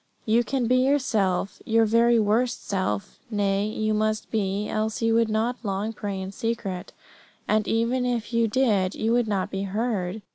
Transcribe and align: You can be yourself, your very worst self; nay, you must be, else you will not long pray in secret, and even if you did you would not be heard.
You 0.25 0.43
can 0.43 0.65
be 0.65 0.77
yourself, 0.77 1.61
your 1.63 1.85
very 1.85 2.17
worst 2.17 2.65
self; 2.67 3.19
nay, 3.29 3.67
you 3.67 3.93
must 3.93 4.31
be, 4.31 4.67
else 4.67 5.03
you 5.03 5.13
will 5.13 5.27
not 5.27 5.57
long 5.61 5.93
pray 5.93 6.19
in 6.19 6.31
secret, 6.31 6.91
and 7.47 7.67
even 7.67 8.03
if 8.03 8.33
you 8.33 8.47
did 8.47 8.95
you 8.95 9.11
would 9.13 9.27
not 9.27 9.51
be 9.51 9.61
heard. 9.61 10.23